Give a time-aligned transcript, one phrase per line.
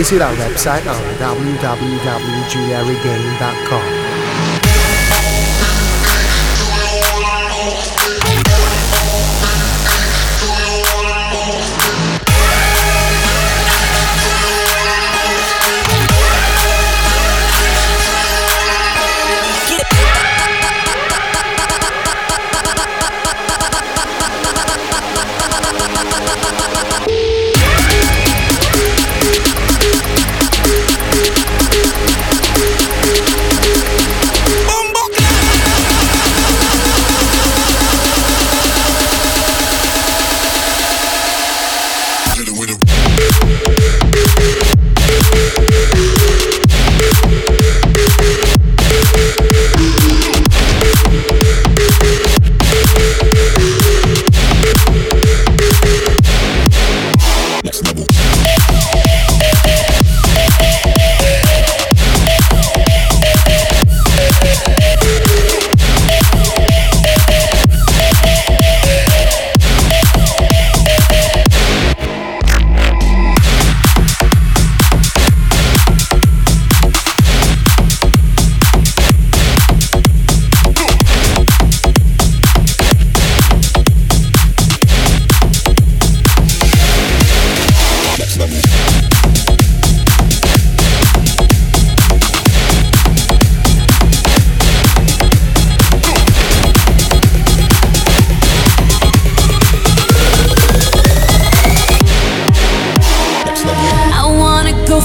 [0.00, 3.99] visit our website on www.giuliaregain.com.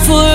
[0.06, 0.35] for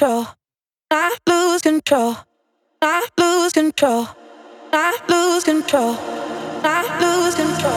[0.00, 0.26] control.
[0.90, 2.16] I lose control.
[2.80, 4.08] I lose control.
[4.72, 5.94] I lose control.
[6.64, 7.76] I lose control.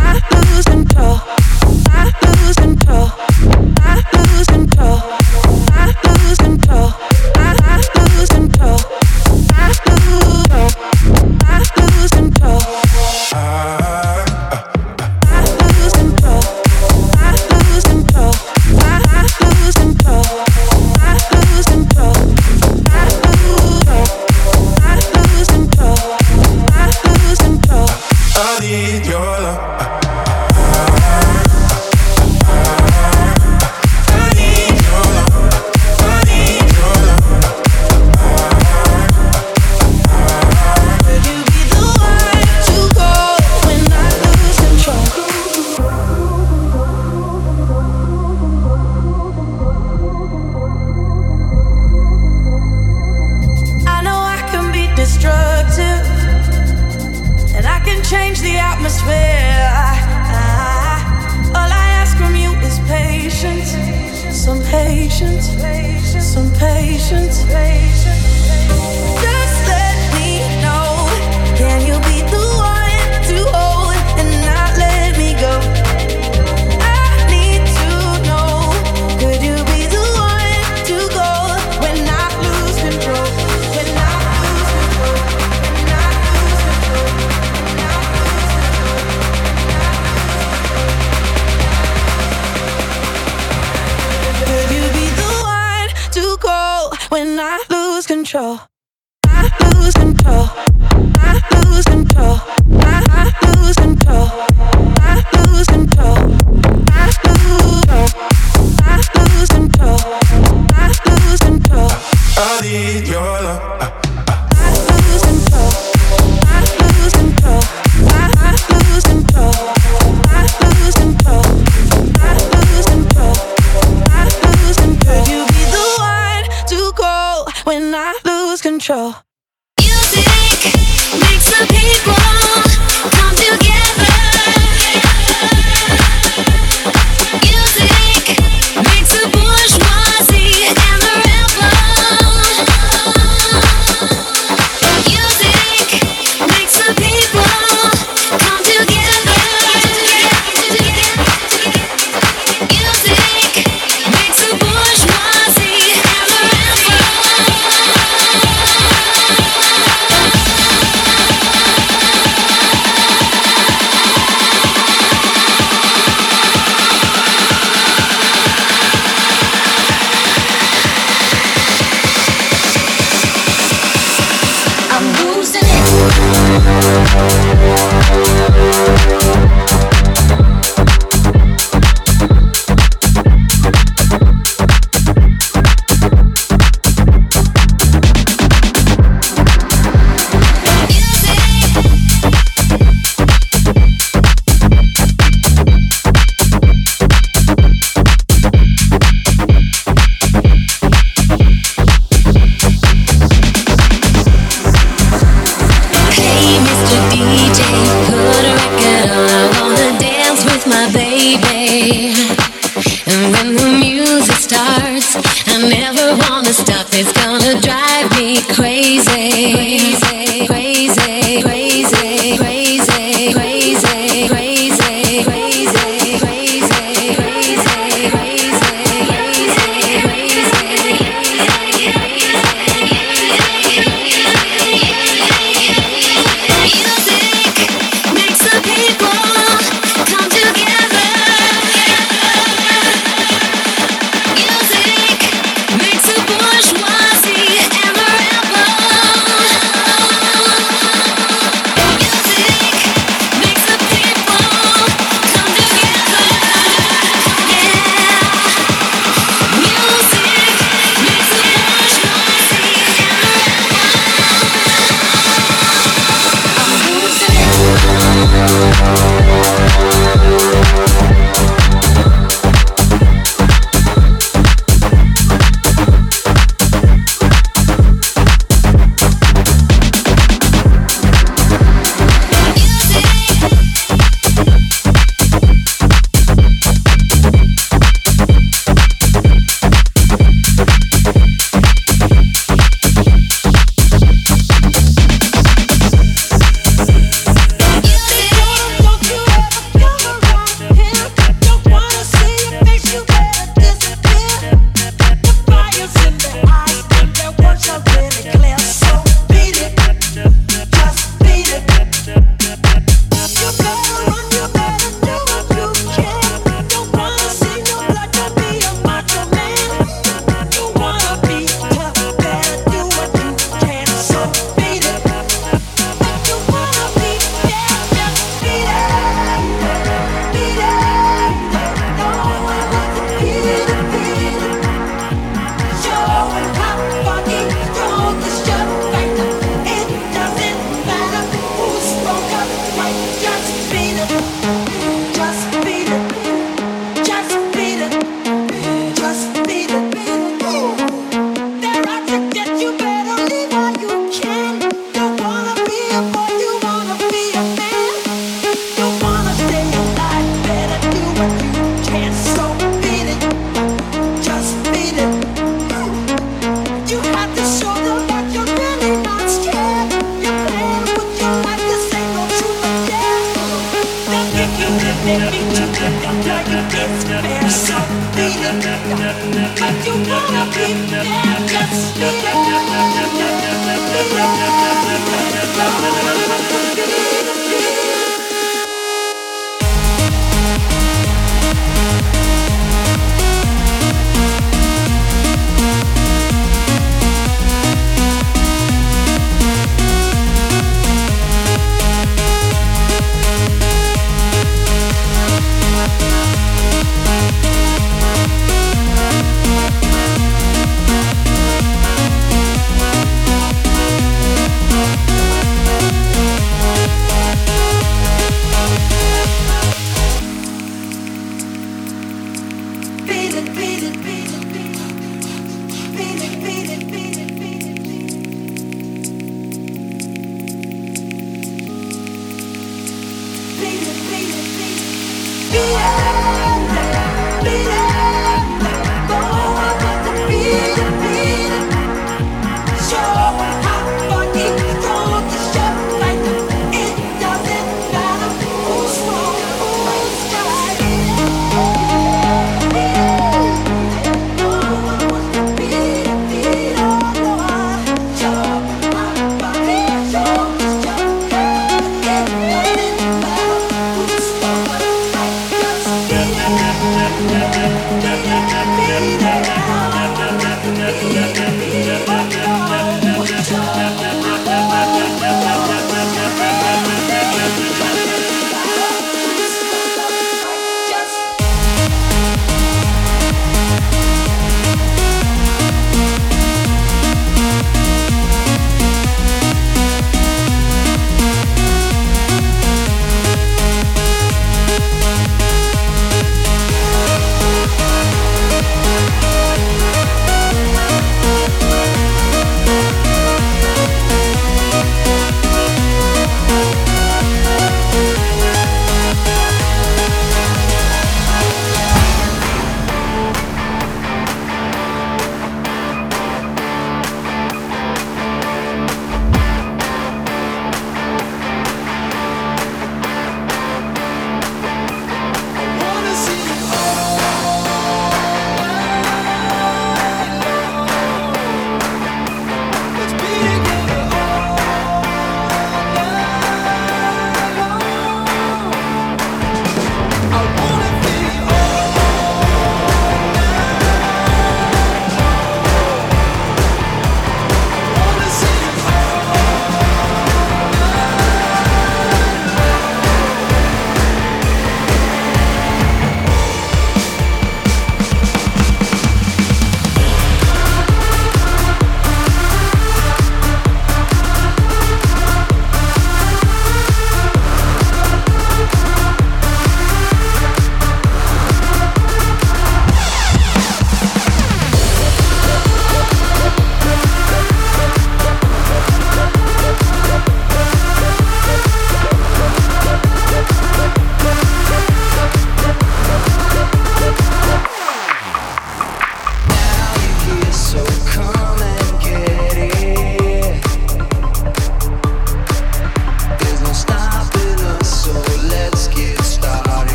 [0.00, 1.16] I lose control.
[1.88, 3.08] I lose control.
[3.80, 4.98] I lose control.
[5.72, 6.92] I lose control.
[7.36, 8.78] I lose control.
[9.54, 10.09] I lose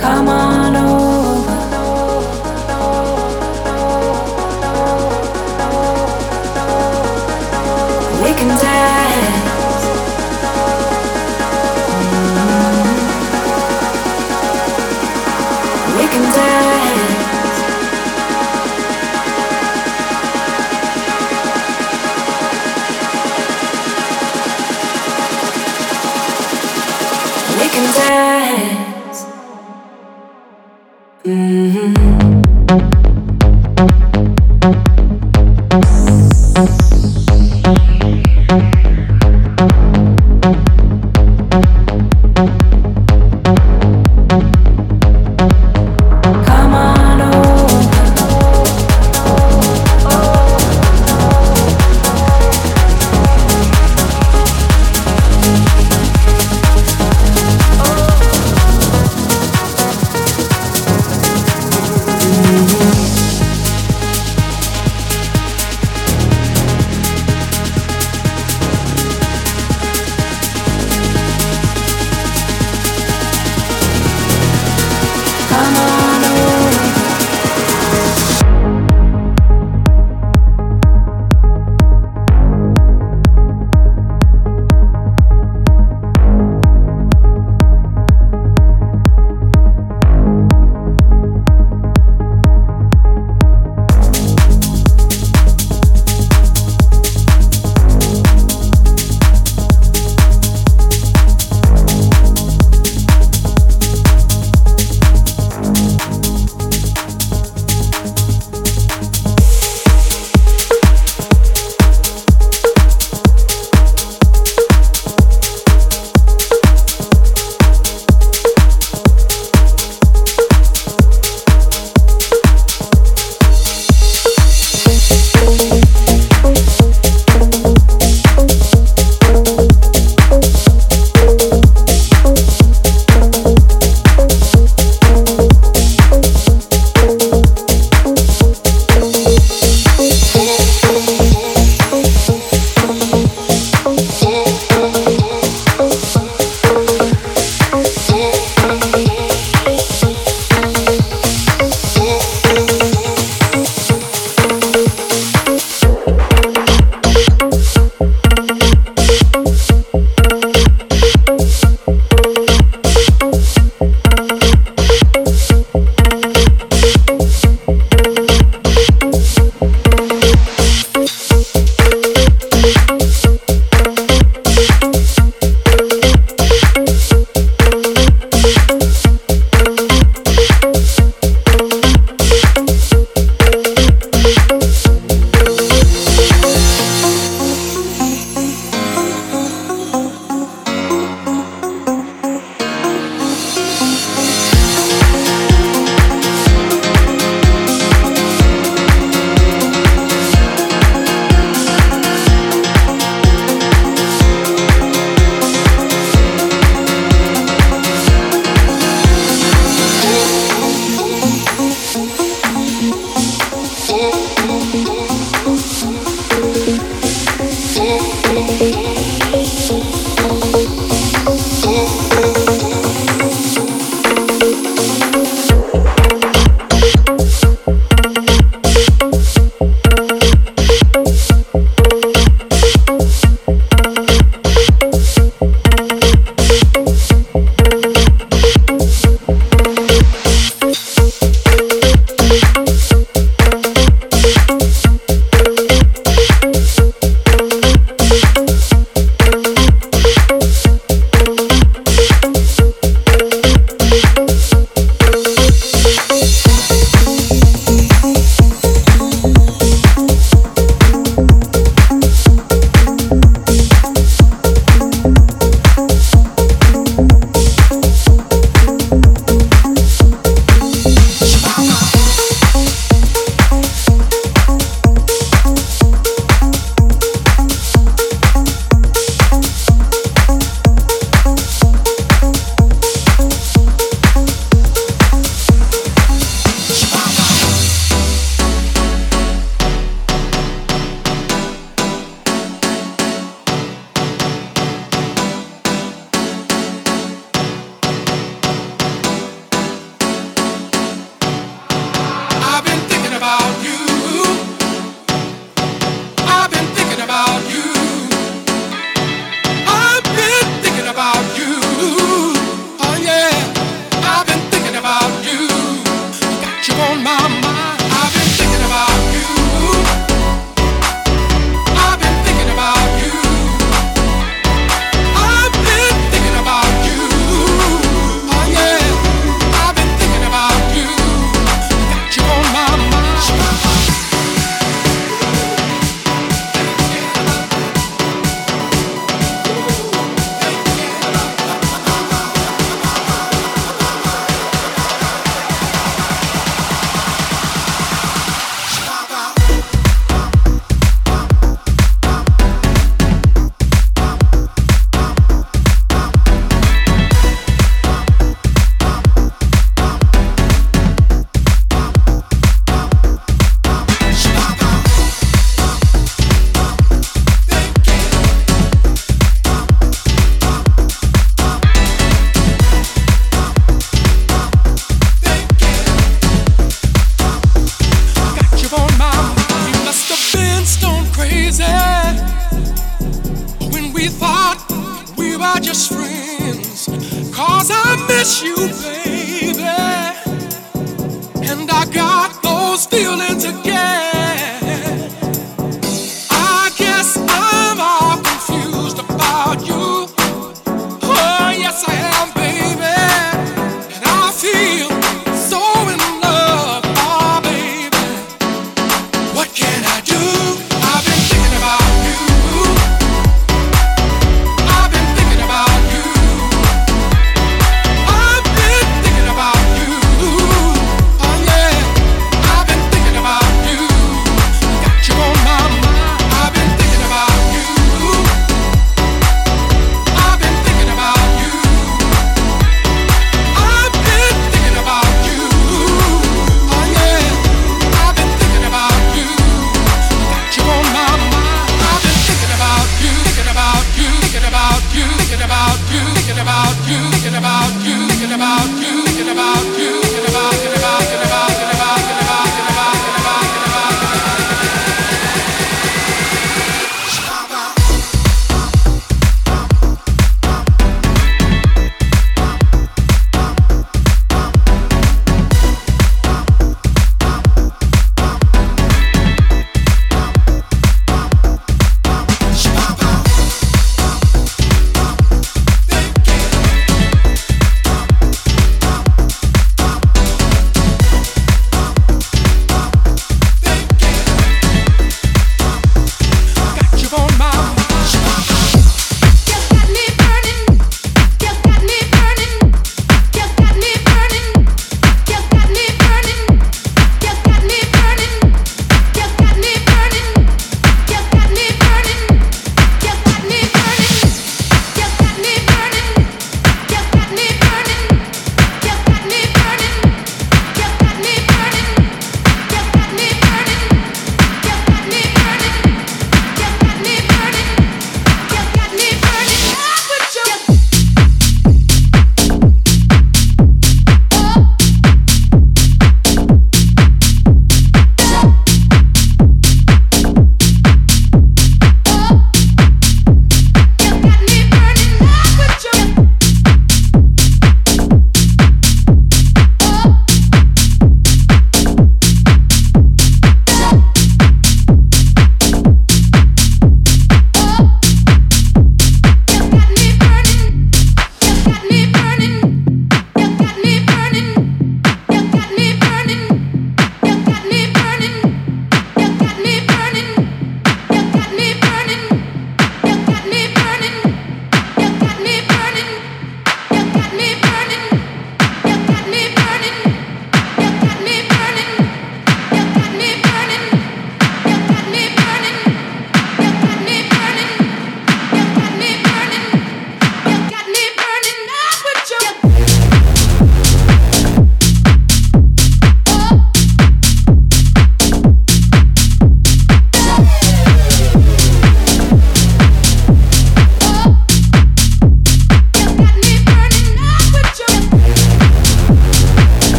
[0.00, 0.97] Come on over.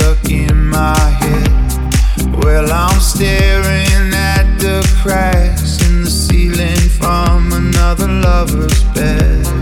[0.00, 2.42] stuck in my head.
[2.42, 9.59] Well, I'm staring at the cracks in the ceiling from another lover's bed.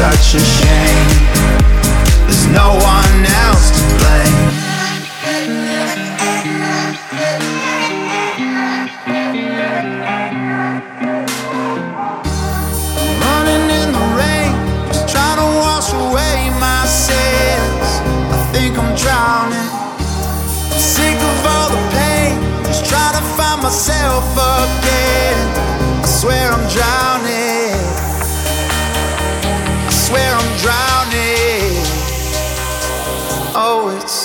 [0.00, 1.09] such a shame.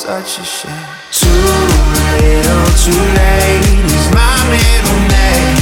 [0.05, 0.71] Such a shame.
[1.09, 1.27] Too
[2.21, 5.57] little, too late is my middle name.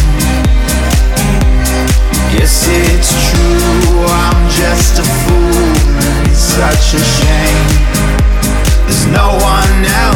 [2.35, 4.03] Yes, it's true.
[4.03, 5.63] I'm just a fool.
[6.27, 7.67] It's such a shame.
[8.83, 10.12] There's no one else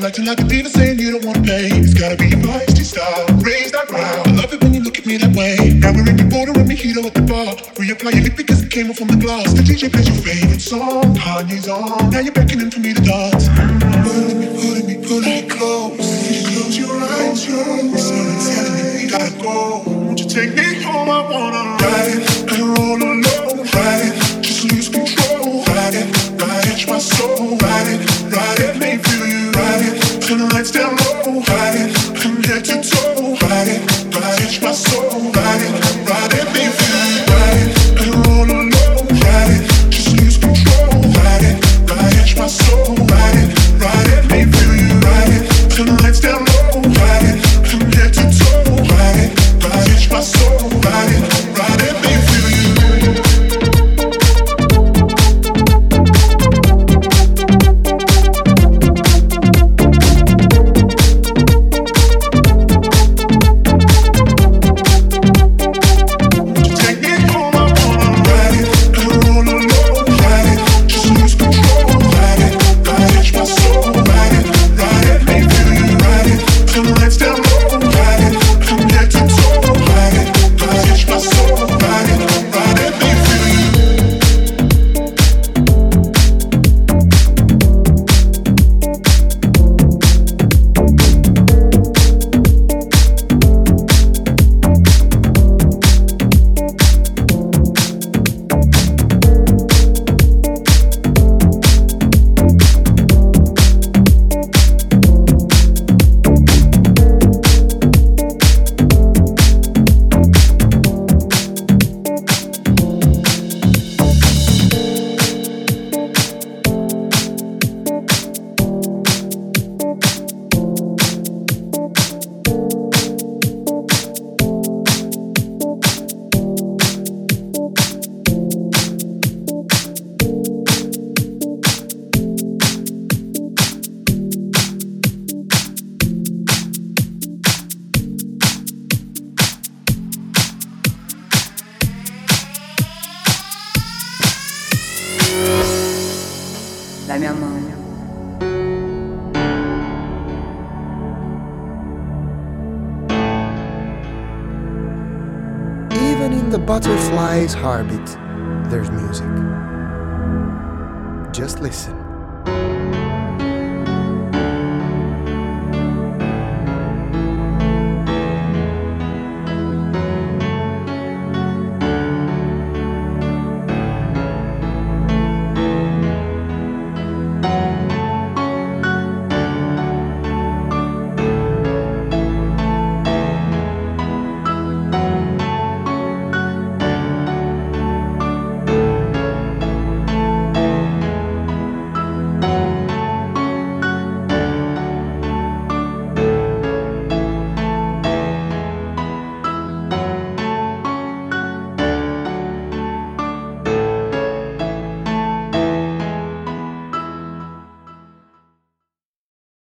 [0.00, 1.68] You're acting like a diva saying you don't wanna pay.
[1.76, 3.26] It's gotta be your feisty style.
[3.44, 4.28] Raise that ground.
[4.28, 5.76] I love it when you look at me that way.
[5.76, 7.52] Now we're in the border and mojito at the bar.
[7.76, 9.52] Reapply your lip because it came off from the glass.
[9.52, 11.04] The DJ plays your favorite song.
[11.20, 12.08] Kanye's on.
[12.08, 13.52] Now you're beckoning for me to dance.
[13.52, 16.00] Pulling me, pulling me, pulling me close.
[16.32, 19.84] You close your eyes, you're Someone's telling me we gotta go.
[19.84, 21.10] Won't you take me home?
[21.12, 22.24] I wanna ride.
[22.48, 23.20] And roll alone,